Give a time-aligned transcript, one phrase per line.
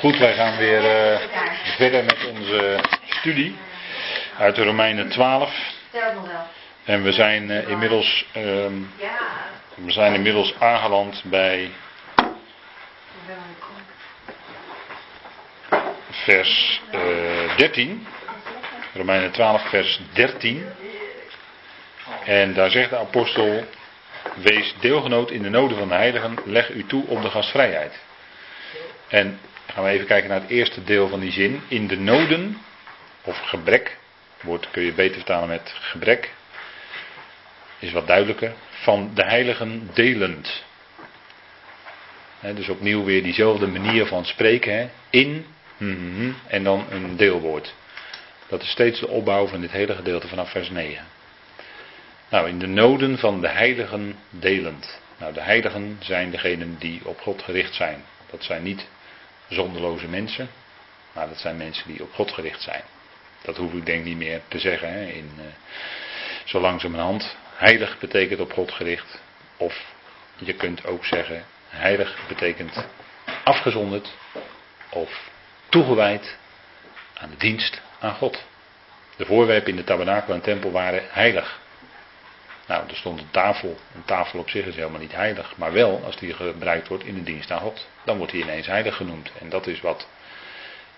[0.00, 1.18] Goed, wij gaan weer uh,
[1.76, 3.56] verder met onze studie
[4.38, 5.54] uit de Romeinen 12.
[6.84, 8.42] En we zijn uh, inmiddels, uh,
[9.74, 11.70] we zijn inmiddels aangeland bij
[16.10, 16.80] vers
[17.56, 18.06] 13.
[18.94, 20.66] Romeinen 12, vers 13.
[22.24, 23.64] En daar zegt de apostel:
[24.34, 27.98] Wees deelgenoot in de noden van de heiligen, leg u toe op de gastvrijheid.
[29.08, 29.40] En
[29.70, 31.60] gaan we even kijken naar het eerste deel van die zin.
[31.68, 32.58] In de noden,
[33.24, 33.98] of gebrek,
[34.40, 36.32] woord kun je beter vertalen met gebrek,
[37.78, 40.64] is wat duidelijker, van de heiligen delend.
[42.40, 44.90] dus opnieuw weer diezelfde manier van spreken.
[45.10, 47.74] In, mm, en dan een deelwoord.
[48.48, 51.04] Dat is steeds de opbouw van dit hele gedeelte vanaf vers 9.
[52.30, 55.00] Nou, in de noden van de heiligen delend.
[55.18, 58.04] Nou, de heiligen zijn degenen die op God gericht zijn.
[58.30, 58.86] Dat zijn niet
[59.50, 60.48] zonderloze mensen,
[61.12, 62.82] maar dat zijn mensen die op God gericht zijn.
[63.42, 64.92] Dat hoef ik denk niet meer te zeggen.
[64.92, 65.44] Hè, in, uh,
[66.44, 67.36] zo langzamerhand.
[67.56, 69.20] Heilig betekent op God gericht.
[69.56, 69.84] Of
[70.38, 72.86] je kunt ook zeggen, heilig betekent
[73.44, 74.10] afgezonderd
[74.90, 75.30] of
[75.68, 76.36] toegewijd
[77.14, 78.44] aan de dienst aan God.
[79.16, 81.59] De voorwerpen in de tabernakel en tempel waren heilig.
[82.70, 83.76] Nou, er stond een tafel.
[83.94, 85.56] Een tafel op zich is helemaal niet heilig.
[85.56, 87.88] Maar wel als die gebruikt wordt in de dienst aan God.
[88.04, 89.30] Dan wordt hij ineens heilig genoemd.
[89.40, 90.08] En dat is wat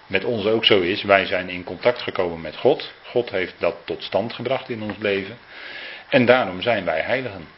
[0.06, 1.02] met ons ook zo is.
[1.02, 2.92] Wij zijn in contact gekomen met God.
[3.02, 5.38] God heeft dat tot stand gebracht in ons leven.
[6.08, 7.48] En daarom zijn wij heiligen.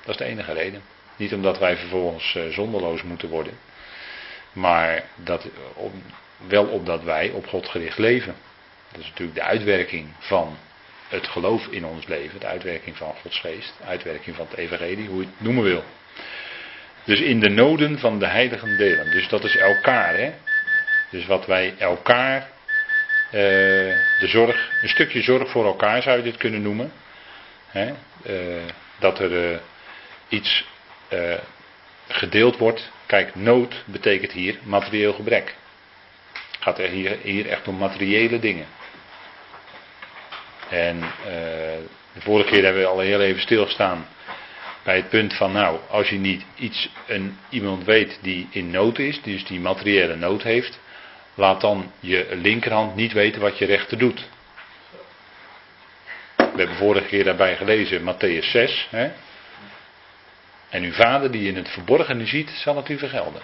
[0.00, 0.82] Dat is de enige reden.
[1.16, 3.58] Niet omdat wij vervolgens uh, zonderloos moeten worden.
[4.52, 5.46] Maar dat,
[6.36, 8.34] wel opdat wij op God gericht leven.
[8.92, 10.56] Dat is natuurlijk de uitwerking van
[11.10, 15.08] het geloof in ons leven, de uitwerking van Gods geest, de uitwerking van het evangelie,
[15.08, 15.84] hoe je het noemen wil.
[17.04, 19.10] Dus in de noden van de heiligen delen.
[19.10, 20.32] Dus dat is elkaar, hè.
[21.10, 22.48] Dus wat wij elkaar,
[23.26, 23.40] uh,
[24.20, 26.92] de zorg, een stukje zorg voor elkaar zou je dit kunnen noemen.
[27.66, 27.92] Hè?
[28.26, 28.62] Uh,
[28.98, 29.58] dat er uh,
[30.28, 30.64] iets
[32.08, 32.90] gedeeld wordt.
[33.06, 35.54] Kijk, nood betekent hier materieel gebrek.
[36.32, 38.66] Het gaat er hier, hier echt om materiële dingen.
[40.70, 41.04] En uh,
[42.12, 44.06] de vorige keer hebben we al heel even stilgestaan
[44.82, 48.98] bij het punt van, nou, als je niet iets, een, iemand weet die in nood
[48.98, 50.80] is, dus die materiële nood heeft,
[51.34, 54.28] laat dan je linkerhand niet weten wat je rechter doet.
[56.36, 58.86] We hebben vorige keer daarbij gelezen Matthäus 6.
[58.90, 59.10] Hè?
[60.68, 63.42] En uw vader die in het verborgene ziet, zal het u vergelden.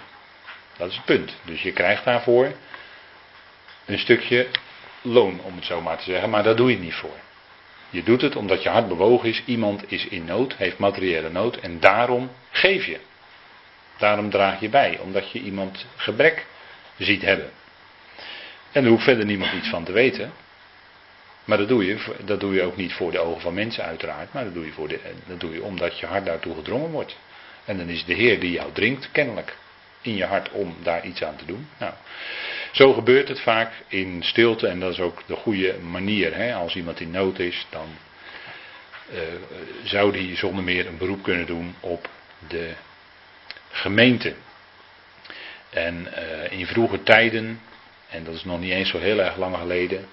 [0.77, 1.35] Dat is het punt.
[1.45, 2.51] Dus je krijgt daarvoor
[3.85, 4.47] een stukje
[5.07, 7.17] loon, om het zo maar te zeggen, maar daar doe je het niet voor.
[7.89, 11.57] Je doet het omdat je hart bewogen is, iemand is in nood, heeft materiële nood
[11.57, 12.99] en daarom geef je.
[13.97, 16.45] Daarom draag je bij, omdat je iemand gebrek
[16.97, 17.49] ziet hebben.
[18.71, 20.31] En daar hoeft verder niemand iets van te weten.
[21.45, 24.33] Maar dat doe, je, dat doe je ook niet voor de ogen van mensen uiteraard,
[24.33, 27.17] maar dat doe je, voor de, dat doe je omdat je hart daartoe gedrongen wordt.
[27.65, 29.55] En dan is de Heer die jou dringt, kennelijk,
[30.01, 31.67] in je hart om daar iets aan te doen.
[31.77, 31.93] Nou,
[32.71, 36.35] zo gebeurt het vaak in stilte en dat is ook de goede manier.
[36.35, 36.53] Hè?
[36.53, 37.87] Als iemand in nood is, dan
[39.13, 39.19] uh,
[39.83, 42.09] zou die zonder meer een beroep kunnen doen op
[42.47, 42.73] de
[43.69, 44.33] gemeente.
[45.69, 47.61] En uh, in vroege tijden,
[48.09, 50.07] en dat is nog niet eens zo heel erg lang geleden,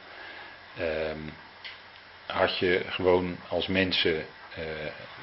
[0.78, 0.84] uh,
[2.26, 4.64] had je gewoon als mensen uh,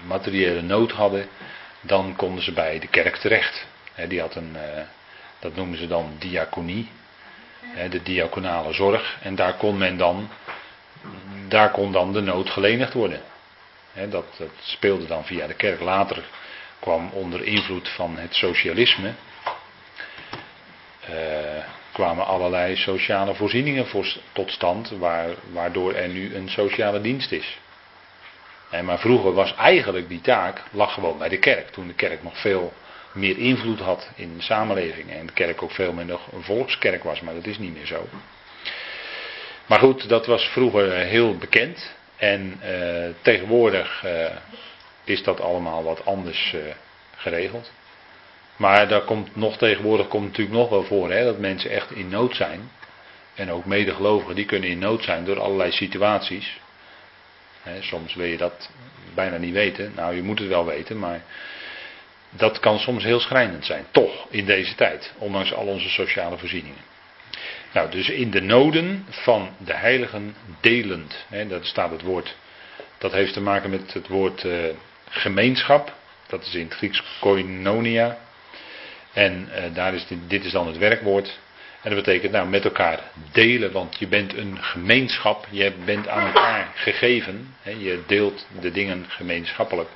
[0.06, 1.28] materiële nood hadden,
[1.82, 3.68] dan konden ze bij de kerk terecht.
[4.08, 4.58] Die had een,
[5.40, 6.90] dat noemen ze dan diaconie
[7.90, 9.18] de diaconale zorg.
[9.22, 10.30] En daar kon men dan,
[11.48, 13.22] daar kon dan de nood gelenigd worden.
[13.94, 15.80] dat, dat speelde dan via de kerk.
[15.80, 16.24] Later
[16.80, 19.14] kwam onder invloed van het socialisme,
[21.00, 27.32] eh, kwamen allerlei sociale voorzieningen voor, tot stand, waar, waardoor er nu een sociale dienst
[27.32, 27.60] is.
[28.84, 32.38] maar vroeger was eigenlijk die taak, lag gewoon bij de kerk, toen de kerk nog
[32.38, 32.74] veel
[33.14, 35.12] meer invloed had in de samenleving.
[35.12, 37.86] En de kerk ook veel meer nog een volkskerk was, maar dat is niet meer
[37.86, 38.08] zo.
[39.66, 41.96] Maar goed, dat was vroeger eh, heel bekend.
[42.16, 44.26] En uh, tegenwoordig uh,
[45.04, 46.56] is dat allemaal wat anders
[47.16, 47.72] geregeld.
[48.56, 52.10] Maar daar komt nog tegenwoordig komt natuurlijk nog wel voor hè, dat mensen echt in
[52.10, 52.72] nood zijn.
[53.36, 56.60] En ook medegelovigen die kunnen in nood zijn door allerlei situaties.
[57.62, 58.70] Hè, soms wil je dat
[59.14, 59.92] bijna niet weten.
[59.96, 61.24] Nou, je moet het wel weten, maar
[62.32, 66.90] dat kan soms heel schrijnend zijn, toch in deze tijd, ondanks al onze sociale voorzieningen.
[67.74, 72.36] Nou, dus in de noden van de heiligen delend, hè, dat staat het woord,
[72.98, 74.54] dat heeft te maken met het woord uh,
[75.10, 75.94] gemeenschap,
[76.28, 78.18] dat is in het Grieks koinonia,
[79.14, 81.40] en uh, daar is dit, dit is dan het werkwoord,
[81.82, 83.00] En dat betekent nou met elkaar
[83.32, 88.72] delen, want je bent een gemeenschap, je bent aan elkaar gegeven, hè, je deelt de
[88.72, 89.90] dingen gemeenschappelijk.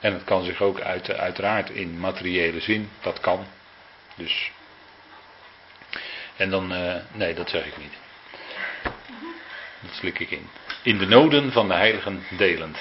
[0.00, 3.46] En het kan zich ook uit, uiteraard in materiële zin, dat kan.
[4.14, 4.50] Dus.
[6.36, 7.92] En dan, uh, nee, dat zeg ik niet.
[9.80, 10.48] Dat slik ik in.
[10.82, 12.78] In de noden van de heiligen delend.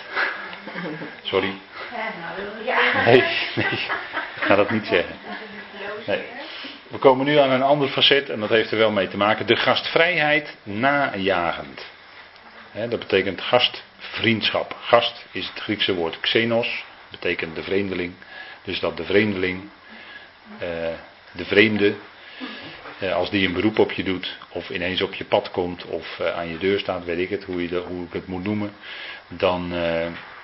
[1.24, 1.54] Sorry.
[3.06, 3.24] Nee,
[3.56, 3.68] nee,
[4.36, 5.16] ik ga dat niet zeggen.
[6.06, 6.24] Nee.
[6.88, 9.48] We komen nu aan een ander facet en dat heeft er wel mee te maken.
[9.48, 11.86] De gastvrijheid najagend.
[12.72, 14.76] dat betekent gastvriendschap.
[14.82, 18.14] Gast is het Griekse woord xenos, betekent de vreemdeling.
[18.64, 19.62] Dus dat de vreemdeling,
[20.60, 20.68] eh,
[21.32, 21.94] de vreemde,
[23.00, 26.20] eh, als die een beroep op je doet, of ineens op je pad komt, of
[26.20, 28.72] eh, aan je deur staat, weet ik het, hoe, je hoe ik het moet noemen,
[29.28, 29.74] dan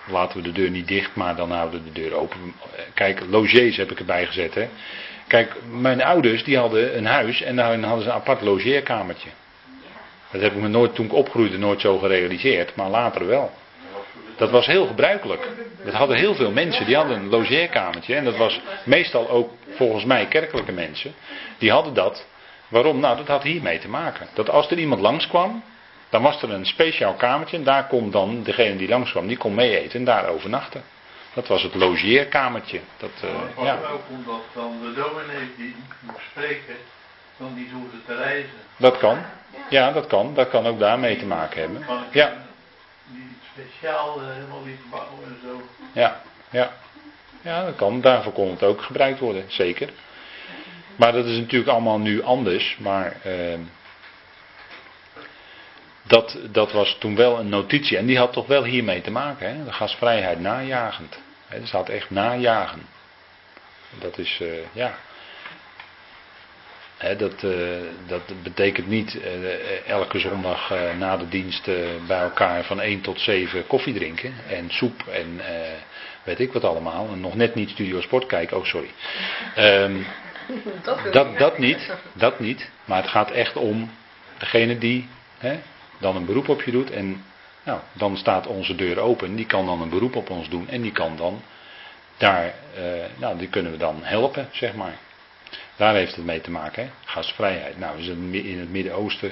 [0.08, 2.56] laten we de deur niet dicht, maar dan houden we de deur open.
[2.94, 4.54] Kijk, logies heb ik erbij gezet.
[4.54, 4.68] Hè.
[5.28, 9.30] Kijk, mijn ouders die hadden een huis en daarin hadden ze een apart logeerkamertje.
[10.32, 13.52] Dat heb ik me nooit, toen ik opgroeide, nooit zo gerealiseerd, maar later wel.
[14.36, 15.48] Dat was heel gebruikelijk.
[15.84, 18.16] Dat hadden heel veel mensen, die hadden een logeerkamertje.
[18.16, 21.14] En dat was meestal ook volgens mij kerkelijke mensen.
[21.58, 22.26] Die hadden dat.
[22.68, 23.00] Waarom?
[23.00, 24.28] Nou, dat had hiermee te maken.
[24.34, 25.64] Dat als er iemand langskwam,
[26.10, 27.58] dan was er een speciaal kamertje.
[27.58, 30.84] En daar kon dan degene die langskwam, die kon mee eten en daar overnachten.
[31.34, 32.80] Dat was het logeerkamertje.
[32.98, 33.80] Dat, uh, ja.
[33.92, 36.76] ook omdat dan de dominee die moest spreken,
[37.38, 38.50] dan hoefde te reizen.
[38.78, 39.18] Dat kan.
[39.70, 40.34] Ja, dat kan.
[40.34, 41.86] Dat kan ook daarmee te maken hebben.
[42.12, 42.45] Ja.
[43.56, 45.62] Speciaal uh, helemaal niet bouwen en zo.
[45.94, 46.74] Ja, ja.
[47.42, 48.02] Ja, dat kan.
[48.02, 49.90] Daarvoor kon het ook gebruikt worden, zeker.
[50.96, 52.78] Maar dat is natuurlijk allemaal nu anders.
[52.80, 53.60] Maar uh,
[56.04, 57.98] dat, dat was toen wel een notitie.
[57.98, 59.56] En die had toch wel hiermee te maken.
[59.56, 59.64] Hè?
[59.64, 61.20] De gasvrijheid najagend.
[61.50, 62.88] Er staat echt najagen.
[64.00, 64.96] Dat is, uh, ja.
[66.98, 67.52] Dat, uh,
[68.08, 71.70] dat betekent niet uh, elke zondag na de dienst
[72.08, 74.34] bij elkaar van 1 tot 7 koffie drinken.
[74.50, 75.42] En soep en
[76.24, 77.08] weet ik wat allemaal.
[77.12, 78.58] En nog net niet Studio Sport kijken.
[78.58, 78.90] Oh, sorry.
[79.58, 80.06] Um,
[81.12, 81.94] dat, dat niet.
[82.14, 82.70] Dat niet.
[82.86, 83.92] Maar het gaat echt om
[84.38, 85.08] degene die
[86.00, 86.92] dan een beroep op je doet.
[86.92, 87.24] En
[87.64, 89.36] nou, dan staat onze deur open.
[89.36, 90.70] Die kan dan een beroep op ons doen.
[90.70, 91.42] En die kan dan
[92.18, 92.54] daar,
[93.18, 94.98] nou, die kunnen we dan helpen, zeg maar.
[95.76, 96.90] Daar heeft het mee te maken, hè?
[97.06, 97.80] gastvrijheid.
[97.80, 99.32] Nou, in het Midden-Oosten.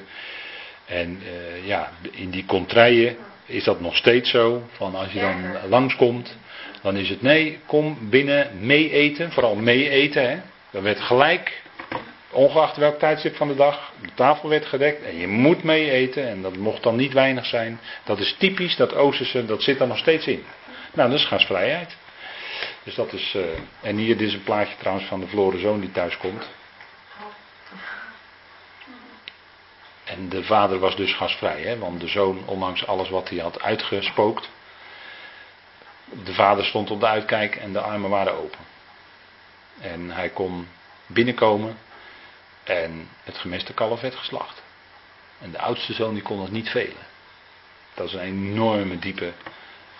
[0.86, 3.16] En uh, ja, in die contraien
[3.46, 4.68] is dat nog steeds zo.
[4.72, 6.38] Van als je dan langskomt,
[6.81, 9.31] dan is het nee, kom binnen, mee eten.
[9.31, 10.40] Vooral mee eten, hè.
[10.72, 11.64] Dan werd gelijk
[12.34, 16.28] Ongeacht welk tijdstip van de dag, de tafel werd gedekt en je moet mee eten
[16.28, 17.80] en dat mocht dan niet weinig zijn.
[18.04, 20.44] Dat is typisch, dat Oosterse, dat zit er nog steeds in.
[20.94, 21.98] Nou, dat is gasvrijheid.
[22.83, 23.45] Dus dat is, uh,
[23.81, 26.50] en hier dit is een plaatje trouwens van de verloren zoon die thuis komt.
[30.03, 33.62] En de vader was dus gasvrij, hè, want de zoon, ondanks alles wat hij had
[33.62, 34.50] uitgespookt,
[36.06, 38.59] de vader stond op de uitkijk en de armen waren open.
[39.80, 40.68] En hij kon
[41.06, 41.77] binnenkomen
[42.63, 44.63] en het gemeste kalf werd geslacht.
[45.39, 47.06] En de oudste zoon die kon het niet velen.
[47.94, 49.33] Dat is een enorme diepe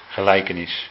[0.10, 0.90] gelijkenis.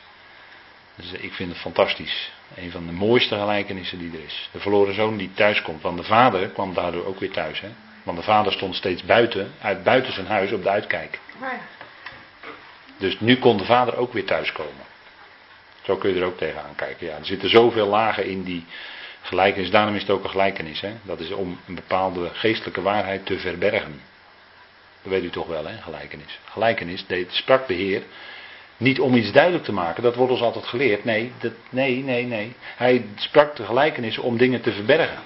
[0.96, 2.32] Dus ik vind het fantastisch.
[2.56, 4.48] Een van de mooiste gelijkenissen die er is.
[4.52, 5.82] De verloren zoon die thuis komt.
[5.82, 7.60] Want de vader kwam daardoor ook weer thuis.
[7.60, 7.68] Hè?
[8.02, 11.20] Want de vader stond steeds buiten, uit buiten zijn huis op de uitkijk.
[12.98, 14.84] Dus nu kon de vader ook weer thuiskomen.
[15.82, 17.06] Zo kun je er ook tegenaan kijken.
[17.06, 18.64] Ja, er zitten zoveel lagen in die
[19.22, 20.80] Gelijkenis, daarom is het ook een gelijkenis.
[20.80, 20.92] Hè?
[21.02, 24.00] Dat is om een bepaalde geestelijke waarheid te verbergen.
[25.02, 25.76] Dat weet u toch wel, hè?
[25.76, 26.38] Gelijkenis.
[26.44, 28.02] Gelijkenis deed, sprak de Heer
[28.76, 31.04] niet om iets duidelijk te maken, dat wordt ons altijd geleerd.
[31.04, 32.52] Nee, dat, nee, nee, nee.
[32.76, 35.22] Hij sprak de gelijkenis om dingen te verbergen.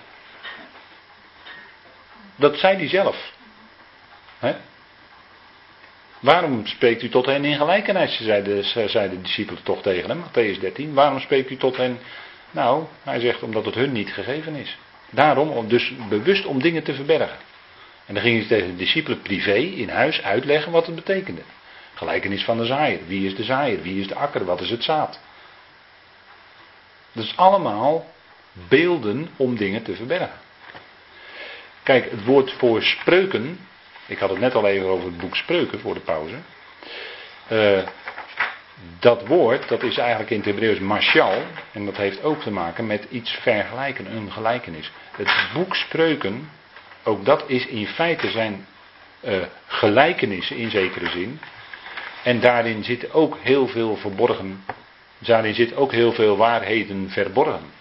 [2.36, 3.34] Dat zei hij zelf.
[6.20, 8.20] Waarom spreekt u tot hen in gelijkenis?
[8.20, 10.94] Zeiden zei de discipelen toch tegen hem, Matthäus 13.
[10.94, 11.98] Waarom spreekt u tot hen
[12.50, 14.78] nou, hij zegt omdat het hun niet gegeven is.
[15.10, 17.38] Daarom, dus bewust om dingen te verbergen.
[18.06, 21.42] En dan ging hij tegen de discipelen privé in huis uitleggen wat het betekende.
[21.96, 23.00] Gelijkenis van de zaaier.
[23.06, 23.82] Wie is de zaaier?
[23.82, 24.44] Wie is de akker?
[24.44, 25.20] Wat is het zaad?
[27.12, 28.06] Dus allemaal
[28.68, 30.38] beelden om dingen te verbergen.
[31.82, 33.58] Kijk, het woord voor spreuken.
[34.06, 36.36] Ik had het net al even over het boek Spreuken voor de pauze.
[37.52, 37.82] Uh,
[38.98, 41.42] dat woord, dat is eigenlijk in het Hebreeuws mashal.
[41.72, 44.90] En dat heeft ook te maken met iets vergelijken, een gelijkenis.
[45.16, 46.50] Het boek Spreuken,
[47.04, 48.66] ook dat is in feite zijn
[49.24, 51.40] uh, gelijkenissen in zekere zin.
[52.26, 54.64] En daarin zit ook heel veel verborgen.
[55.18, 57.72] Daarin zit ook heel veel waarheden verborgen.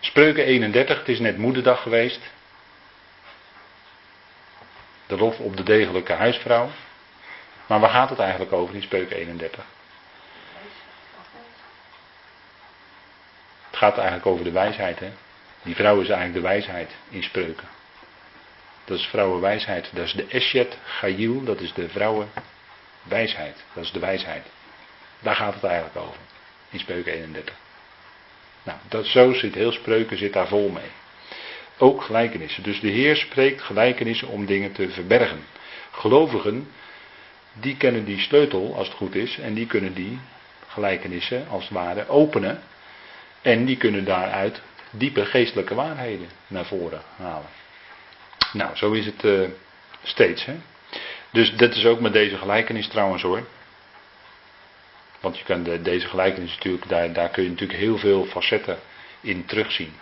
[0.00, 2.20] Spreuken 31, het is net moederdag geweest.
[5.06, 6.70] De lof op de degelijke huisvrouw.
[7.66, 9.64] Maar waar gaat het eigenlijk over in Spreuken 31?
[13.66, 14.98] Het gaat eigenlijk over de wijsheid.
[14.98, 15.12] Hè?
[15.62, 17.68] Die vrouw is eigenlijk de wijsheid in spreuken.
[18.84, 19.90] Dat is vrouwenwijsheid.
[19.92, 23.64] Dat is de Eshet Gayil, dat is de vrouwenwijsheid.
[23.74, 24.46] Dat is de wijsheid.
[25.20, 26.20] Daar gaat het eigenlijk over.
[26.70, 27.54] In spreuken 31.
[28.62, 30.90] Nou, dat, zo zit heel spreuken zit daar vol mee.
[31.78, 32.62] Ook gelijkenissen.
[32.62, 35.44] Dus de Heer spreekt gelijkenissen om dingen te verbergen.
[35.90, 36.68] Gelovigen,
[37.52, 39.38] die kennen die sleutel als het goed is.
[39.38, 40.18] En die kunnen die
[40.68, 42.62] gelijkenissen als het ware openen.
[43.42, 47.48] En die kunnen daaruit diepe geestelijke waarheden naar voren halen.
[48.54, 49.48] Nou, zo is het uh,
[50.02, 50.44] steeds.
[50.44, 50.54] Hè?
[51.30, 53.42] Dus dat is ook met deze gelijkenis trouwens hoor.
[55.20, 58.78] Want je kan de, deze gelijkenis natuurlijk, daar, daar kun je natuurlijk heel veel facetten
[59.20, 59.92] in terugzien.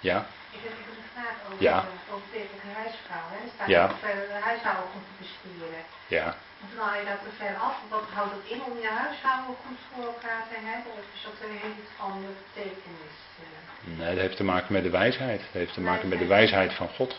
[0.00, 0.26] Ja?
[0.50, 1.84] Ik heb een vraag over, Ja.
[2.10, 3.26] over de huisvrouw.
[3.30, 3.36] Hè.
[3.44, 3.86] Er staat Ja.
[3.86, 5.82] dat de huishouden goed te besturen.
[6.06, 6.26] Ja.
[6.60, 7.74] En toen haal je dat te ver af.
[7.88, 10.92] Wat houdt het in om je huishouden goed voor elkaar te hebben?
[10.92, 11.50] Of is dat er
[11.80, 13.14] iets van de betekenis?
[13.38, 13.98] eh?
[13.98, 15.40] Nee, dat heeft te maken met de wijsheid.
[15.40, 17.12] Dat heeft te maken met de wijsheid van God.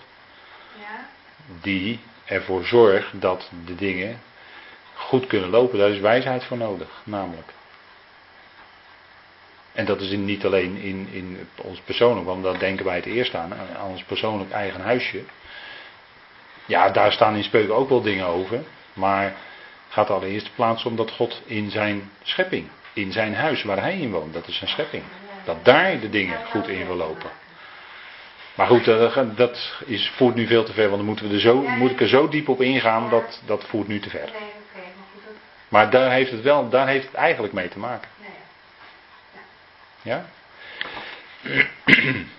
[1.62, 4.22] Die ervoor zorgt dat de dingen
[4.94, 5.80] goed kunnen lopen.
[5.80, 7.53] Daar is wijsheid voor nodig, namelijk.
[9.72, 13.36] En dat is niet alleen in, in ons persoonlijk, want daar denken wij het eerst
[13.36, 15.24] aan, aan ons persoonlijk eigen huisje.
[16.65, 18.63] Ja, daar staan in spreuken ook wel dingen over.
[18.94, 19.34] Maar het
[19.89, 24.12] gaat allereerst plaats om dat God in zijn schepping, in zijn huis waar hij in
[24.12, 25.03] woont, dat is zijn schepping.
[25.46, 27.30] Dat daar de dingen goed in wil lopen.
[28.55, 31.39] Maar goed, eh, dat is, voert nu veel te ver, want dan moeten we er
[31.39, 34.29] zo, moet ik er zo diep op ingaan, dat, dat voert nu te ver.
[35.67, 38.10] Maar daar heeft het wel, daar heeft het eigenlijk mee te maken.
[40.01, 40.25] Ja?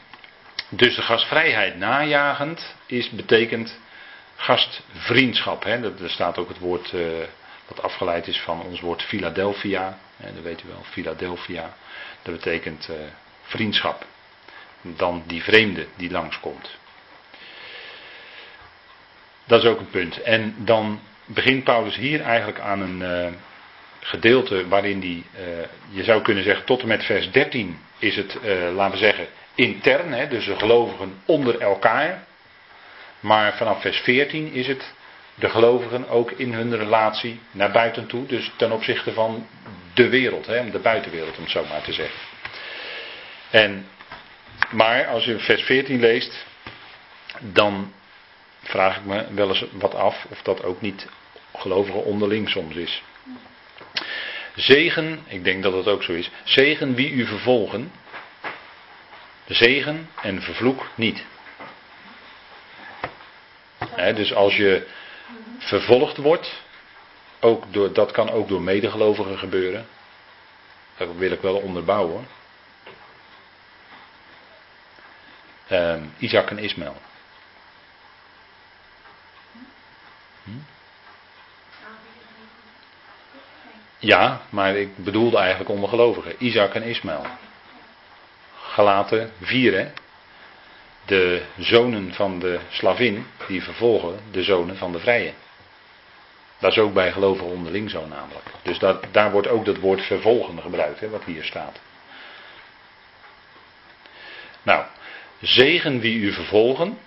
[0.68, 3.78] Dus de gastvrijheid najagend is, betekent
[4.36, 5.64] gastvriendschap.
[5.64, 6.02] Hè?
[6.02, 7.00] Er staat ook het woord eh,
[7.66, 9.98] wat afgeleid is van ons woord Philadelphia.
[10.16, 11.74] Hè, dat weet u wel, Philadelphia.
[12.22, 12.96] Dat betekent eh,
[13.42, 14.06] vriendschap.
[14.84, 16.78] Dan die vreemde die langskomt.
[19.44, 20.22] Dat is ook een punt.
[20.22, 23.32] En dan begint Paulus hier eigenlijk aan een eh,
[24.00, 25.42] gedeelte waarin die, eh,
[25.90, 29.26] je zou kunnen zeggen, tot en met vers 13 is het, eh, laten we zeggen,
[29.54, 32.24] intern, hè, dus de gelovigen onder elkaar.
[33.20, 34.94] Maar vanaf vers 14 is het
[35.34, 39.46] de gelovigen ook in hun relatie naar buiten toe, dus ten opzichte van
[39.94, 42.20] de wereld, hè, de buitenwereld om het zo maar te zeggen.
[43.50, 43.86] En,
[44.70, 46.46] maar als je vers 14 leest,
[47.40, 47.92] dan
[48.62, 51.08] vraag ik me wel eens wat af of dat ook niet
[51.54, 53.02] gelovigen onderling soms is.
[54.54, 56.30] Zegen, ik denk dat het ook zo is.
[56.44, 57.92] Zegen wie u vervolgen.
[59.46, 61.24] Zegen en vervloek niet.
[63.96, 64.86] Dus als je
[65.58, 66.62] vervolgd wordt,
[67.40, 69.86] ook door, dat kan ook door medegelovigen gebeuren.
[70.96, 72.26] Dat wil ik wel onderbouwen.
[75.74, 76.96] Ehm, Isaac en Ismaël.
[83.98, 86.34] Ja, maar ik bedoelde eigenlijk ondergelovigen.
[86.38, 87.26] Isaac en Ismaël.
[88.60, 89.92] Galaten 4, hè.
[91.04, 95.32] De zonen van de slavin, die vervolgen de zonen van de vrije.
[96.58, 98.46] Dat is ook bij gelovigen onderling zo namelijk.
[98.62, 101.80] Dus dat, daar wordt ook dat woord vervolgen gebruikt, hè, wat hier staat.
[104.62, 104.84] Nou,
[105.40, 106.98] zegen wie u vervolgen.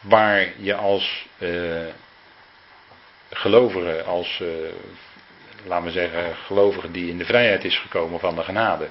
[0.00, 1.86] Waar je als eh,
[3.30, 4.48] gelovige, als, eh,
[5.64, 8.88] laten we zeggen, gelovige die in de vrijheid is gekomen van de genade.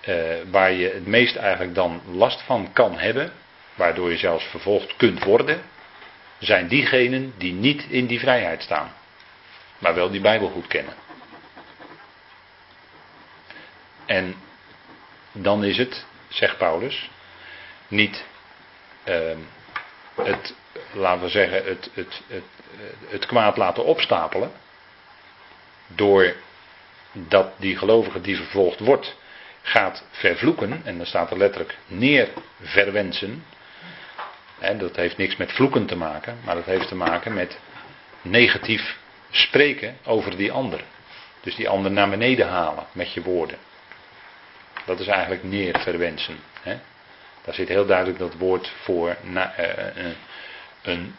[0.00, 0.14] eh,
[0.50, 3.32] waar je het meest eigenlijk dan last van kan hebben,
[3.74, 5.62] waardoor je zelfs vervolgd kunt worden,
[6.38, 8.92] zijn diegenen die niet in die vrijheid staan,
[9.78, 10.94] maar wel die Bijbel goed kennen.
[14.06, 14.34] En
[15.42, 17.10] dan is het, zegt Paulus,
[17.88, 18.24] niet
[19.04, 19.38] ehm,
[20.14, 20.54] het,
[20.92, 22.44] laten we zeggen, het, het, het,
[23.08, 24.50] het kwaad laten opstapelen.
[25.86, 26.34] Door
[27.12, 29.16] dat die gelovige die vervolgd wordt,
[29.62, 30.80] gaat vervloeken.
[30.84, 32.28] En dan staat er letterlijk neer
[32.60, 33.44] verwensen.
[34.58, 37.58] En dat heeft niks met vloeken te maken, maar dat heeft te maken met
[38.22, 38.98] negatief
[39.30, 40.80] spreken over die ander.
[41.40, 43.58] Dus die ander naar beneden halen met je woorden.
[44.88, 46.36] Dat is eigenlijk neer verwensen.
[46.62, 46.78] Hè?
[47.44, 50.14] Daar zit heel duidelijk dat woord voor eh, eh,
[50.82, 51.14] een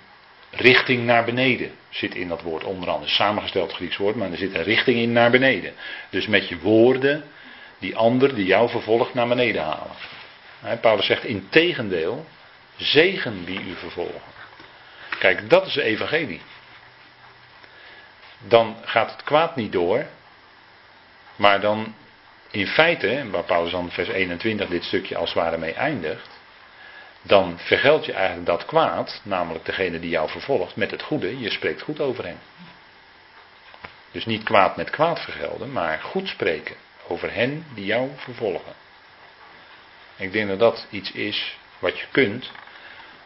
[0.52, 1.72] richting naar beneden.
[1.90, 5.12] Zit in dat woord onder andere samengesteld Grieks woord, maar er zit een richting in
[5.12, 5.74] naar beneden.
[6.10, 7.24] Dus met je woorden
[7.80, 9.96] die ander die jou vervolgt naar beneden halen.
[10.60, 12.26] Hè, Paulus zegt in tegendeel,
[12.76, 14.22] zegen die u vervolgen.
[15.20, 16.42] Kijk, dat is de evangelie.
[18.48, 20.06] Dan gaat het kwaad niet door,
[21.36, 21.96] maar dan
[22.52, 26.40] in feite, waar Paulus dan vers 21 dit stukje als het ware mee eindigt,
[27.22, 31.40] dan vergeld je eigenlijk dat kwaad, namelijk degene die jou vervolgt, met het goede.
[31.40, 32.40] Je spreekt goed over hen.
[34.12, 36.76] Dus niet kwaad met kwaad vergelden, maar goed spreken
[37.08, 38.74] over hen die jou vervolgen.
[40.16, 42.52] Ik denk dat dat iets is wat je kunt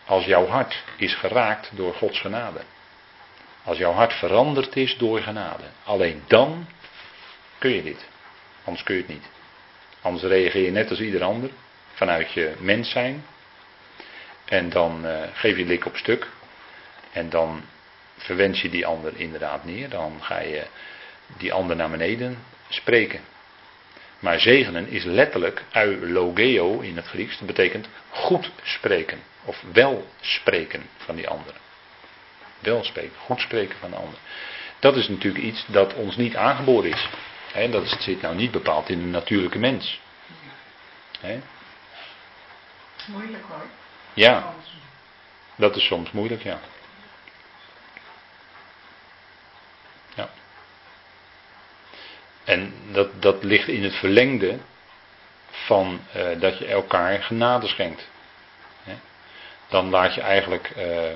[0.05, 2.61] als jouw hart is geraakt door Gods genade.
[3.63, 5.63] Als jouw hart veranderd is door genade.
[5.83, 6.67] Alleen dan
[7.57, 8.11] kun je dit.
[8.63, 9.25] Anders kun je het niet.
[10.01, 11.49] Anders reageer je net als ieder ander.
[11.93, 13.25] Vanuit je mens zijn.
[14.45, 16.27] En dan uh, geef je lik op stuk.
[17.11, 17.61] En dan
[18.17, 19.89] verwens je die ander inderdaad neer.
[19.89, 20.63] Dan ga je
[21.37, 22.37] die ander naar beneden
[22.69, 23.19] spreken.
[24.19, 27.37] Maar zegenen is letterlijk eulogeo in het Grieks.
[27.37, 29.19] Dat betekent goed spreken.
[29.45, 31.53] Of wel spreken van die ander.
[32.59, 34.19] Wel spreken, goed spreken van de ander.
[34.79, 37.09] Dat is natuurlijk iets dat ons niet aangeboren is.
[37.53, 39.99] He, dat zit nou niet bepaald in de natuurlijke mens.
[41.19, 41.39] He.
[43.05, 43.65] Moeilijk hoor.
[44.13, 44.53] Ja,
[45.55, 46.59] dat is soms moeilijk, ja.
[50.15, 50.29] Ja.
[52.43, 54.59] En dat, dat ligt in het verlengde
[55.49, 58.09] van uh, dat je elkaar genade schenkt.
[58.83, 58.95] He.
[59.67, 61.11] Dan laat je eigenlijk uh,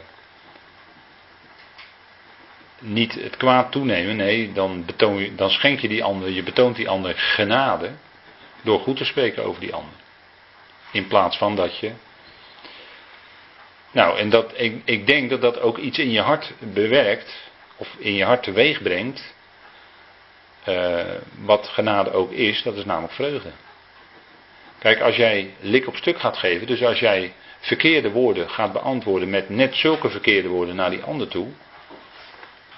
[2.80, 6.76] niet het kwaad toenemen, nee, dan, betoon je, dan schenk je die ander, je betoont
[6.76, 7.92] die ander genade
[8.62, 9.94] door goed te spreken over die ander.
[10.92, 11.92] In plaats van dat je.
[13.92, 17.96] Nou, en dat, ik, ik denk dat dat ook iets in je hart bewerkt, of
[17.98, 19.36] in je hart teweeg brengt,
[20.68, 21.04] uh,
[21.44, 23.52] wat genade ook is, dat is namelijk vreugde.
[24.80, 29.30] Kijk, als jij lik op stuk gaat geven, dus als jij verkeerde woorden gaat beantwoorden
[29.30, 31.48] met net zulke verkeerde woorden naar die ander toe,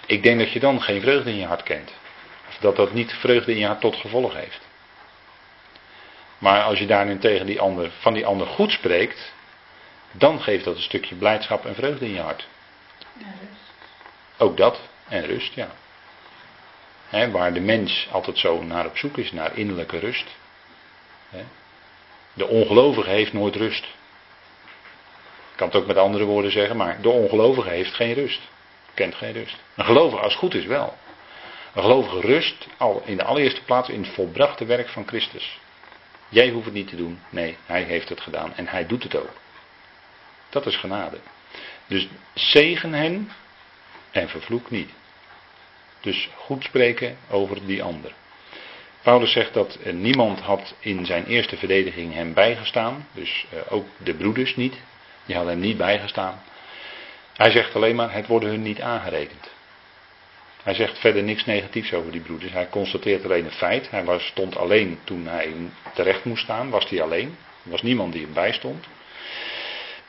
[0.09, 1.91] ik denk dat je dan geen vreugde in je hart kent.
[2.47, 4.67] Of dat dat niet vreugde in je hart tot gevolg heeft.
[6.37, 9.33] Maar als je daarin tegen die ander, van die ander goed spreekt,
[10.11, 12.47] dan geeft dat een stukje blijdschap en vreugde in je hart.
[14.37, 15.69] Ook dat, en rust, ja.
[17.31, 20.27] waar de mens altijd zo naar op zoek is, naar innerlijke rust.
[22.33, 23.83] De ongelovige heeft nooit rust.
[25.51, 28.41] Ik kan het ook met andere woorden zeggen, maar de ongelovige heeft geen rust
[28.99, 29.55] kent geen rust.
[29.75, 30.97] Een gelovige, als het goed is, wel.
[31.73, 35.59] Een gelovige rust al in de allereerste plaats in het volbrachte werk van Christus.
[36.29, 37.19] Jij hoeft het niet te doen.
[37.29, 39.33] Nee, hij heeft het gedaan en hij doet het ook.
[40.49, 41.17] Dat is genade.
[41.87, 43.31] Dus zegen hen
[44.11, 44.89] en vervloek niet.
[46.01, 48.13] Dus goed spreken over die ander.
[49.01, 53.07] Paulus zegt dat niemand had in zijn eerste verdediging hem bijgestaan.
[53.13, 54.75] Dus eh, ook de broeders niet.
[55.25, 56.41] Die hadden hem niet bijgestaan.
[57.39, 59.49] Hij zegt alleen maar, het worden hun niet aangerekend.
[60.63, 62.51] Hij zegt verder niks negatiefs over die broeders.
[62.51, 63.89] Hij constateert alleen een feit.
[63.89, 65.53] Hij was, stond alleen toen hij
[65.93, 66.69] terecht moest staan.
[66.69, 67.37] Was hij alleen.
[67.63, 68.85] Er was niemand die hem bijstond.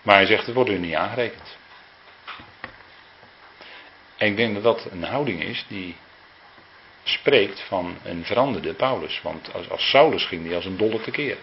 [0.02, 1.56] Maar hij zegt, het wordt hun niet aangerekend.
[4.16, 5.96] En ik denk dat dat een houding is die
[7.02, 9.22] spreekt van een veranderde Paulus.
[9.22, 11.36] Want als, als Saulus ging hij als een dolle tekeer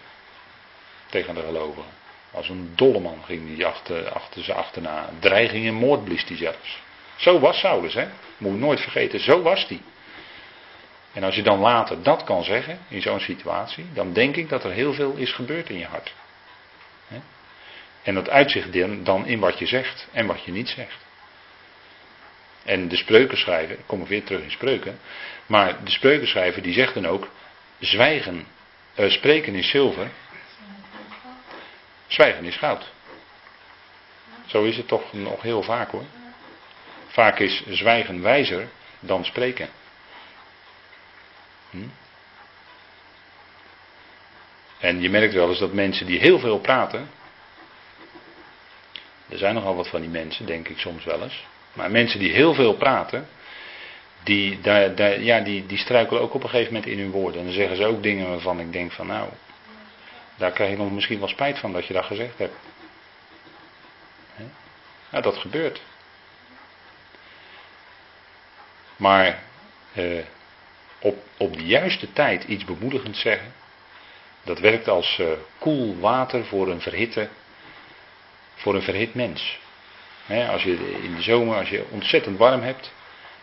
[1.09, 1.91] tegen de gelovigen.
[2.37, 5.09] Als een dolle man ging hij achter, achter ze achterna.
[5.19, 6.81] Dreiging en moord blies hij zelfs.
[7.15, 8.07] Zo was Saulus, hè?
[8.37, 9.81] Moet nooit vergeten, zo was hij.
[11.13, 14.63] En als je dan later dat kan zeggen, in zo'n situatie, dan denk ik dat
[14.63, 16.13] er heel veel is gebeurd in je hart.
[18.03, 18.73] En dat uitzicht
[19.05, 21.05] dan in wat je zegt en wat je niet zegt.
[22.63, 24.99] En de spreukenschrijver, ik kom weer terug in spreuken,
[25.45, 27.29] maar de spreukenschrijver die zegt dan ook,
[27.79, 28.45] zwijgen,
[28.95, 30.09] uh, spreken is zilver
[32.07, 32.91] Zwijgen is goud.
[34.45, 36.05] Zo is het toch nog heel vaak hoor.
[37.07, 38.67] Vaak is zwijgen wijzer
[38.99, 39.69] dan spreken.
[41.69, 41.87] Hm?
[44.79, 47.09] En je merkt wel eens dat mensen die heel veel praten.
[49.29, 51.45] Er zijn nogal wat van die mensen, denk ik soms wel eens.
[51.73, 53.27] Maar mensen die heel veel praten.
[54.23, 57.39] Die, daar, ja, die, die struikelen ook op een gegeven moment in hun woorden.
[57.39, 59.29] En dan zeggen ze ook dingen waarvan ik denk van nou.
[60.37, 62.55] Daar krijg je misschien wel spijt van dat je dat gezegd hebt.
[65.09, 65.81] Nou, dat gebeurt.
[68.95, 69.43] Maar
[69.93, 70.23] eh,
[70.99, 73.53] op, op de juiste tijd iets bemoedigends zeggen,
[74.43, 77.29] dat werkt als uh, koel water voor een verhitte,
[78.55, 79.59] voor een verhit mens.
[80.49, 82.93] als je in de zomer, als je ontzettend warm hebt,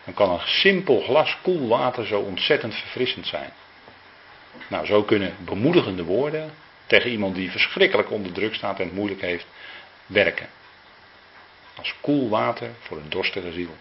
[0.04, 3.52] dan kan een simpel glas koel water zo ontzettend verfrissend zijn.
[4.68, 6.54] Nou, zo kunnen bemoedigende woorden
[6.86, 9.46] tegen iemand die verschrikkelijk onder druk staat en het moeilijk heeft,
[10.06, 10.48] werken.
[11.76, 13.76] Als koel water voor een dorstige ziel.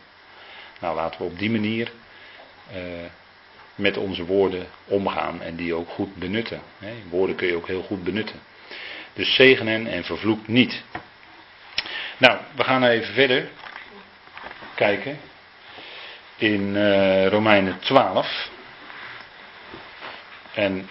[0.79, 1.91] Nou, laten we op die manier
[2.71, 2.81] eh,
[3.75, 6.61] met onze woorden omgaan en die ook goed benutten.
[6.79, 6.93] Hè.
[7.09, 8.39] Woorden kun je ook heel goed benutten.
[9.13, 10.83] Dus zegen hen en vervloek niet.
[12.17, 13.49] Nou, we gaan even verder
[14.75, 15.19] kijken
[16.35, 18.49] in uh, Romeinen 12.
[20.53, 20.89] En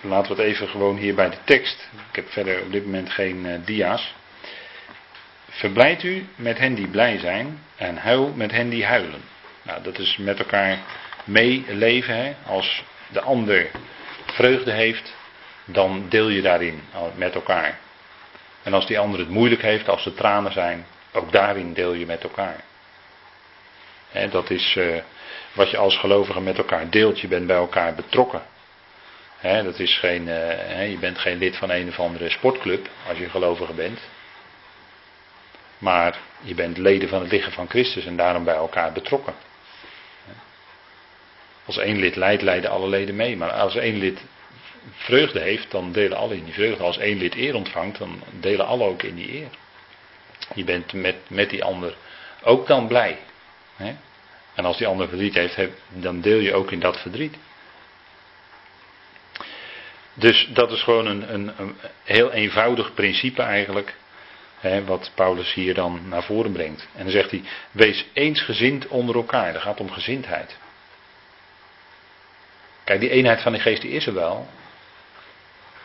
[0.00, 1.88] laten we het even gewoon hier bij de tekst.
[2.08, 4.14] Ik heb verder op dit moment geen uh, dia's.
[5.48, 9.20] Verblijd u met hen die blij zijn en huil met hen die huilen.
[9.62, 10.78] Nou, dat is met elkaar
[11.24, 12.36] meeleven.
[12.46, 13.70] Als de ander
[14.26, 15.14] vreugde heeft,
[15.64, 16.82] dan deel je daarin
[17.14, 17.78] met elkaar.
[18.62, 22.06] En als die ander het moeilijk heeft, als er tranen zijn, ook daarin deel je
[22.06, 22.56] met elkaar.
[24.30, 24.96] dat is uh,
[25.52, 27.20] wat je als gelovige met elkaar deelt.
[27.20, 28.42] Je bent bij elkaar betrokken.
[29.42, 33.28] Dat is geen, uh, je bent geen lid van een of andere sportclub als je
[33.28, 34.00] gelovige bent.
[35.78, 39.34] Maar je bent leden van het lichaam van Christus en daarom bij elkaar betrokken.
[41.64, 43.36] Als één lid leidt, leiden alle leden mee.
[43.36, 44.20] Maar als één lid
[44.92, 46.82] vreugde heeft, dan delen alle in die vreugde.
[46.82, 49.48] Als één lid eer ontvangt, dan delen alle ook in die eer.
[50.54, 51.96] Je bent met, met die ander
[52.42, 53.18] ook dan blij.
[54.54, 57.36] En als die ander verdriet heeft, dan deel je ook in dat verdriet.
[60.18, 63.94] Dus dat is gewoon een, een, een heel eenvoudig principe eigenlijk.
[64.58, 66.88] Hè, wat Paulus hier dan naar voren brengt.
[66.94, 69.52] En dan zegt hij: Wees eensgezind onder elkaar.
[69.52, 70.56] Dat gaat om gezindheid.
[72.84, 74.48] Kijk, die eenheid van de geest die is er wel.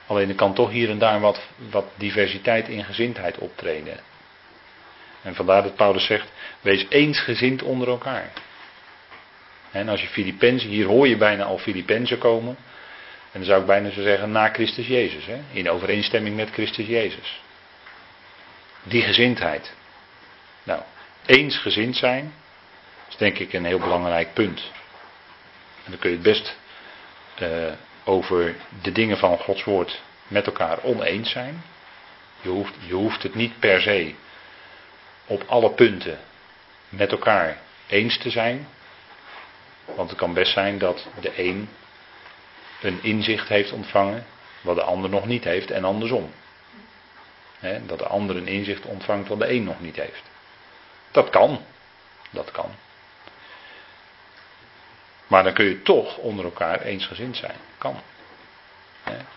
[0.07, 3.99] Alleen er kan toch hier en daar wat, wat diversiteit in gezindheid optreden.
[5.21, 8.31] En vandaar dat Paulus zegt, wees eensgezind onder elkaar.
[9.71, 12.57] En als je Filippenzen, hier hoor je bijna al Filippenzen komen.
[13.33, 15.25] En dan zou ik bijna zo zeggen, na Christus Jezus.
[15.25, 15.41] Hè?
[15.51, 17.41] In overeenstemming met Christus Jezus.
[18.83, 19.73] Die gezindheid.
[20.63, 20.81] Nou,
[21.25, 22.33] eensgezind zijn,
[23.09, 24.71] is denk ik een heel belangrijk punt.
[25.83, 26.57] En dan kun je het best
[27.41, 27.71] uh,
[28.03, 31.63] over de dingen van Gods woord met elkaar oneens zijn.
[32.41, 34.13] Je hoeft, je hoeft het niet per se
[35.25, 36.19] op alle punten
[36.89, 38.67] met elkaar eens te zijn.
[39.85, 41.69] Want het kan best zijn dat de een
[42.83, 44.25] een inzicht heeft ontvangen
[44.61, 46.31] wat de ander nog niet heeft en andersom.
[47.85, 50.23] dat de ander een inzicht ontvangt wat de een nog niet heeft.
[51.11, 51.61] Dat kan.
[52.29, 52.71] Dat kan.
[55.27, 57.55] Maar dan kun je toch onder elkaar eensgezind zijn.
[57.77, 58.01] Kan.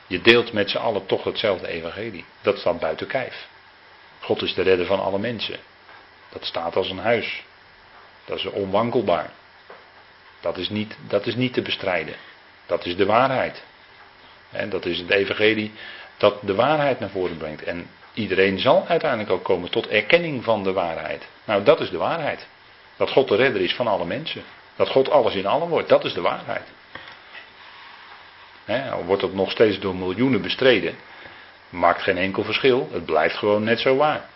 [0.07, 2.25] Je deelt met z'n allen toch hetzelfde evangelie.
[2.41, 3.49] Dat staat buiten kijf.
[4.21, 5.59] God is de redder van alle mensen.
[6.29, 7.45] Dat staat als een huis.
[8.25, 9.31] Dat is onwankelbaar.
[10.41, 12.15] Dat is niet, dat is niet te bestrijden.
[12.67, 13.65] Dat is de waarheid.
[14.51, 15.73] En dat is het evangelie
[16.17, 17.63] dat de waarheid naar voren brengt.
[17.63, 21.29] En iedereen zal uiteindelijk ook komen tot erkenning van de waarheid.
[21.45, 22.47] Nou, dat is de waarheid.
[22.97, 24.43] Dat God de redder is van alle mensen.
[24.77, 26.69] Dat God alles in allen wordt, dat is de waarheid.
[28.65, 30.95] He, al wordt dat nog steeds door miljoenen bestreden,
[31.69, 32.89] maakt geen enkel verschil.
[32.93, 34.29] Het blijft gewoon net zo waar.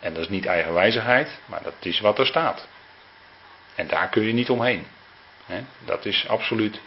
[0.00, 2.68] En dat is niet eigenwijzigheid, maar dat is wat er staat.
[3.74, 4.86] En daar kun je niet omheen.
[5.84, 6.80] Dat is absoluut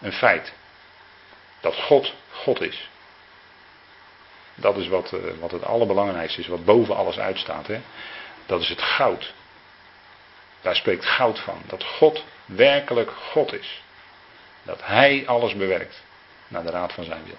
[0.00, 0.52] een feit.
[1.60, 2.88] Dat God God is.
[4.54, 7.68] Dat is wat, eh, wat het allerbelangrijkste is, wat boven alles uitstaat.
[8.46, 9.32] Dat is het goud.
[10.60, 11.62] Daar spreekt goud van.
[11.66, 13.82] Dat God werkelijk God is.
[14.62, 16.02] Dat Hij alles bewerkt.
[16.48, 17.38] Naar de raad van zijn wil.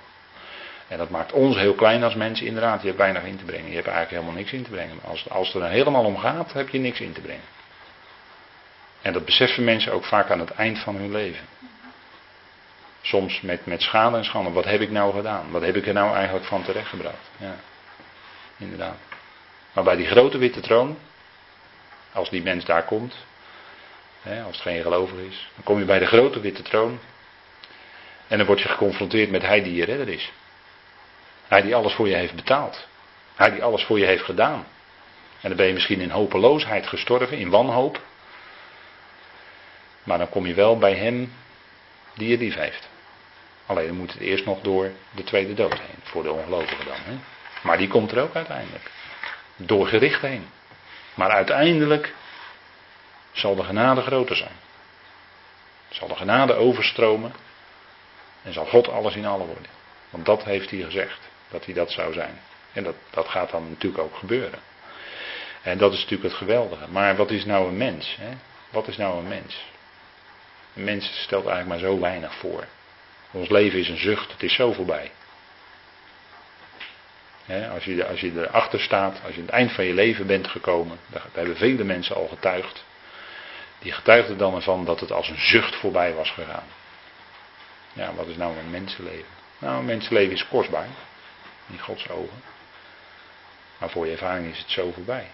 [0.87, 2.81] En dat maakt ons heel klein als mensen inderdaad.
[2.81, 3.69] Je hebt weinig in te brengen.
[3.69, 4.99] Je hebt eigenlijk helemaal niks in te brengen.
[5.03, 7.43] Als, als het er helemaal om gaat, heb je niks in te brengen.
[9.05, 11.45] En dat beseffen mensen ook vaak aan het eind van hun leven.
[13.01, 14.51] Soms met, met schade en schande.
[14.51, 15.51] Wat heb ik nou gedaan?
[15.51, 17.29] Wat heb ik er nou eigenlijk van terechtgebracht?
[17.37, 17.55] Ja,
[18.57, 18.97] inderdaad.
[19.73, 20.97] Maar bij die grote witte troon,
[22.13, 23.15] als die mens daar komt,
[24.21, 26.99] hè, als het geen gelovig is, dan kom je bij de grote witte troon.
[28.27, 30.31] En dan word je geconfronteerd met hij die je redder is.
[31.47, 32.87] Hij die alles voor je heeft betaald.
[33.35, 34.65] Hij die alles voor je heeft gedaan.
[35.41, 38.01] En dan ben je misschien in hopeloosheid gestorven, in wanhoop.
[40.05, 41.33] Maar dan kom je wel bij hem
[42.13, 42.89] die je lief heeft.
[43.65, 45.99] Alleen dan moet het eerst nog door de tweede dood heen.
[46.03, 46.97] Voor de ongelovigen dan.
[46.97, 47.17] Hè?
[47.63, 48.91] Maar die komt er ook uiteindelijk.
[49.55, 50.47] Door gericht heen.
[51.13, 52.13] Maar uiteindelijk
[53.31, 54.55] zal de genade groter zijn.
[55.89, 57.33] Zal de genade overstromen.
[58.43, 59.71] En zal God alles in allen worden.
[60.09, 61.19] Want dat heeft hij gezegd.
[61.49, 62.39] Dat hij dat zou zijn.
[62.73, 64.59] En dat, dat gaat dan natuurlijk ook gebeuren.
[65.61, 66.87] En dat is natuurlijk het geweldige.
[66.87, 68.15] Maar wat is nou een mens?
[68.19, 68.29] Hè?
[68.69, 69.65] Wat is nou een mens?
[70.75, 72.63] Een mens stelt eigenlijk maar zo weinig voor.
[73.31, 75.11] Ons leven is een zucht, het is zo voorbij.
[77.73, 80.47] als, je, als je erachter staat, als je aan het eind van je leven bent
[80.47, 82.83] gekomen, daar hebben vele mensen al getuigd.
[83.79, 86.67] Die getuigden dan ervan dat het als een zucht voorbij was gegaan.
[87.93, 89.33] Ja, wat is nou een mensenleven?
[89.57, 90.87] Nou, een mensenleven is kostbaar.
[91.67, 92.43] In Gods ogen.
[93.77, 95.27] Maar voor je ervaring is het zo voorbij.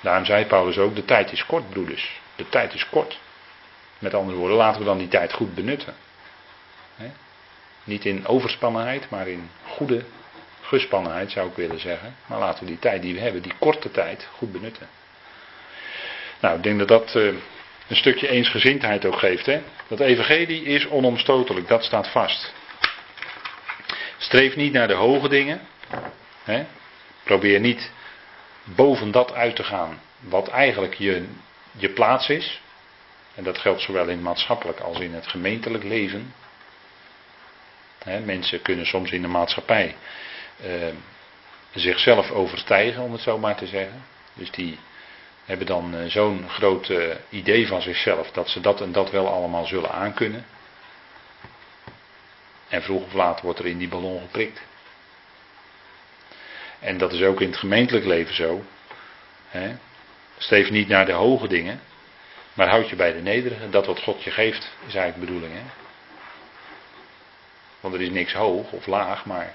[0.00, 2.20] Daarom zei Paulus ook, de tijd is kort, broeders.
[2.36, 3.18] De tijd is kort.
[4.02, 5.94] Met andere woorden, laten we dan die tijd goed benutten.
[7.84, 10.04] Niet in overspannenheid, maar in goede
[10.60, 12.16] gespannenheid zou ik willen zeggen.
[12.26, 14.88] Maar laten we die tijd die we hebben, die korte tijd, goed benutten.
[16.40, 17.26] Nou, ik denk dat dat uh,
[17.88, 19.46] een stukje eensgezindheid ook geeft.
[19.46, 19.62] Hè?
[19.88, 22.52] Dat evangelie is onomstotelijk, dat staat vast.
[24.18, 25.60] Streef niet naar de hoge dingen.
[26.44, 26.64] Hè?
[27.22, 27.90] Probeer niet
[28.64, 31.24] boven dat uit te gaan wat eigenlijk je,
[31.72, 32.60] je plaats is.
[33.34, 36.34] En dat geldt zowel in maatschappelijk als in het gemeentelijk leven.
[38.04, 39.96] mensen kunnen soms in de maatschappij
[40.62, 40.94] eh,
[41.74, 44.04] zichzelf overstijgen, om het zo maar te zeggen.
[44.34, 44.78] Dus die
[45.44, 49.28] hebben dan eh, zo'n groot eh, idee van zichzelf dat ze dat en dat wel
[49.28, 50.44] allemaal zullen aankunnen.
[52.68, 54.60] En vroeg of laat wordt er in die ballon geprikt.
[56.78, 58.64] En dat is ook in het gemeentelijk leven zo.
[59.48, 59.76] Hè?
[60.38, 61.80] Streef niet naar de hoge dingen,
[62.54, 63.70] maar houd je bij de nederige.
[63.70, 65.52] Dat wat God je geeft, is eigenlijk de bedoeling.
[65.54, 65.64] Hè?
[67.80, 69.54] Want er is niks hoog of laag, maar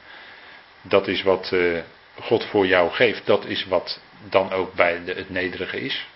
[0.82, 1.82] dat is wat uh,
[2.22, 3.26] God voor jou geeft.
[3.26, 6.08] Dat is wat dan ook bij de, het nederige is.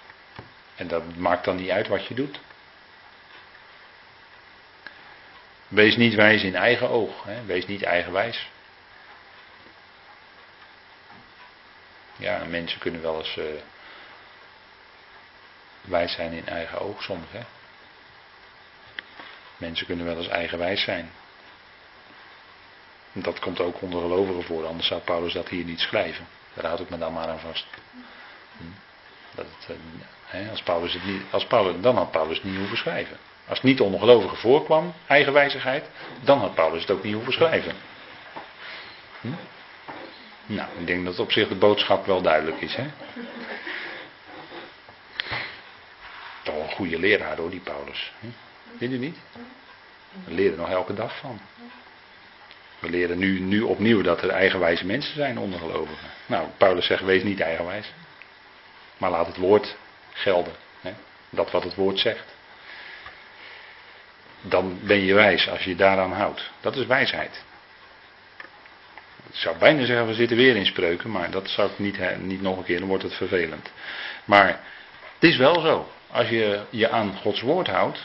[0.76, 2.40] En dat maakt dan niet uit wat je doet.
[5.68, 7.24] Wees niet wijs in eigen oog.
[7.24, 7.46] Hè?
[7.46, 8.50] Wees niet eigenwijs.
[12.16, 13.46] Ja, mensen kunnen wel eens uh,
[15.82, 17.26] wijs zijn in eigen oog soms.
[19.58, 21.12] Mensen kunnen wel eens eigenwijs zijn.
[23.14, 26.28] Dat komt ook onder gelovigen voor, anders zou Paulus dat hier niet schrijven.
[26.54, 27.66] Daar houd ik me dan maar aan vast.
[28.58, 28.64] Hm.
[29.36, 29.76] Dat eh,
[30.26, 33.18] hè, als Paulus het niet, als Paulus, dan had Paulus het niet hoeven schrijven.
[33.48, 35.90] Als het niet onder gelovigen voorkwam, eigenwijzigheid,
[36.22, 37.76] dan had Paulus het ook niet hoeven schrijven.
[39.22, 39.28] Hm?
[40.46, 42.76] Nou, ik denk dat op zich de boodschap wel duidelijk is.
[42.76, 42.88] Hè?
[46.44, 48.12] Toch een goede leraar hoor, die Paulus.
[48.78, 49.18] Vind je niet?
[50.24, 51.40] We leren nog elke dag van.
[52.80, 56.08] We leren nu, nu opnieuw dat er eigenwijze mensen zijn onder gelovigen.
[56.26, 57.92] Nou, Paulus zegt, wees niet eigenwijs.
[58.98, 59.76] Maar laat het woord
[60.14, 60.54] gelden.
[60.82, 60.94] Hè?
[61.30, 62.36] Dat wat het woord zegt.
[64.42, 66.50] Dan ben je wijs als je daaraan houdt.
[66.62, 67.44] Dat is wijsheid.
[69.30, 72.42] Ik zou bijna zeggen, we zitten weer in spreuken, maar dat zou ik niet, niet
[72.42, 73.72] nog een keer, dan wordt het vervelend.
[74.26, 74.48] Maar
[75.14, 75.92] het is wel zo.
[76.12, 78.00] Als je je aan Gods woord houdt,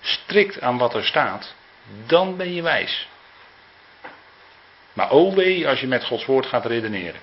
[0.00, 1.54] strikt aan wat er staat,
[2.06, 3.08] dan ben je wijs.
[4.92, 7.20] Maar oh wee als je met Gods woord gaat redeneren.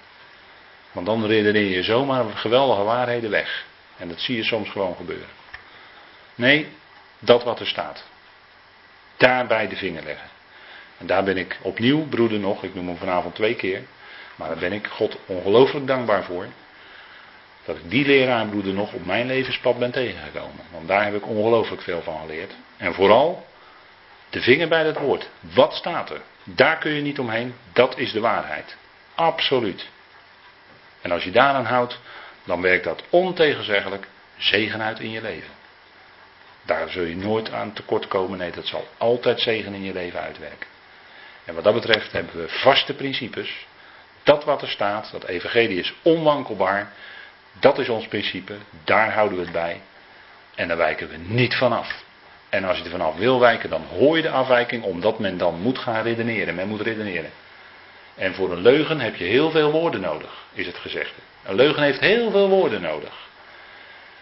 [0.91, 3.65] Want dan redeneer je zomaar geweldige waarheden weg.
[3.97, 5.27] En dat zie je soms gewoon gebeuren.
[6.35, 6.67] Nee,
[7.19, 8.03] dat wat er staat.
[9.17, 10.29] Daarbij de vinger leggen.
[10.97, 13.83] En daar ben ik opnieuw, broeder nog, ik noem hem vanavond twee keer.
[14.35, 16.47] Maar daar ben ik God ongelooflijk dankbaar voor.
[17.65, 20.65] Dat ik die leraar, broeder nog, op mijn levenspad ben tegengekomen.
[20.71, 22.51] Want daar heb ik ongelooflijk veel van geleerd.
[22.77, 23.45] En vooral
[24.29, 25.29] de vinger bij het woord.
[25.39, 26.21] Wat staat er?
[26.43, 27.55] Daar kun je niet omheen.
[27.73, 28.75] Dat is de waarheid.
[29.15, 29.87] Absoluut.
[31.01, 31.99] En als je daaraan houdt,
[32.43, 35.53] dan werkt dat ontegenzeggelijk zegen uit in je leven.
[36.65, 38.37] Daar zul je nooit aan tekort komen.
[38.37, 40.67] Nee, dat zal altijd zegen in je leven uitwerken.
[41.45, 43.65] En wat dat betreft hebben we vaste principes.
[44.23, 46.91] Dat wat er staat, dat evangelie is onwankelbaar.
[47.59, 48.55] Dat is ons principe.
[48.83, 49.81] Daar houden we het bij.
[50.55, 52.03] En daar wijken we niet vanaf.
[52.49, 55.61] En als je er vanaf wil wijken, dan hoor je de afwijking, omdat men dan
[55.61, 56.55] moet gaan redeneren.
[56.55, 57.31] Men moet redeneren.
[58.15, 61.13] En voor een leugen heb je heel veel woorden nodig, is het gezegd.
[61.43, 63.13] Een leugen heeft heel veel woorden nodig.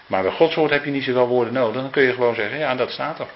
[0.06, 1.82] Maar bij Gods woord heb je niet zoveel woorden nodig.
[1.82, 3.28] Dan kun je gewoon zeggen, ja, dat staat er.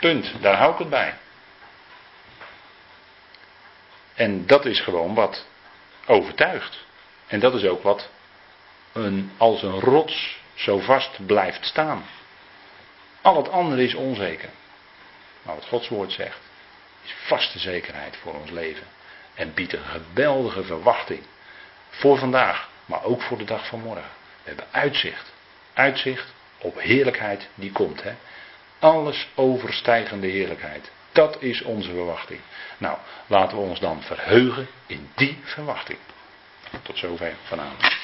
[0.00, 1.14] Punt, daar hou ik het bij.
[4.14, 5.46] En dat is gewoon wat
[6.06, 6.84] overtuigt.
[7.26, 8.10] En dat is ook wat
[9.36, 12.04] als een rots zo vast blijft staan.
[13.22, 14.48] Al het andere is onzeker.
[15.42, 16.40] Maar wat Gods woord zegt,
[17.04, 18.86] is vaste zekerheid voor ons leven.
[19.34, 21.22] En biedt een geweldige verwachting.
[21.90, 24.10] Voor vandaag, maar ook voor de dag van morgen.
[24.42, 25.32] We hebben uitzicht.
[25.74, 28.02] Uitzicht op heerlijkheid die komt.
[28.02, 28.14] Hè?
[28.78, 30.90] Alles overstijgende heerlijkheid.
[31.12, 32.40] Dat is onze verwachting.
[32.78, 35.98] Nou, laten we ons dan verheugen in die verwachting.
[36.82, 38.01] Tot zover vanavond.